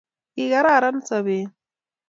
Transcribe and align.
kikarana 0.33 1.01
sobet 1.07 1.49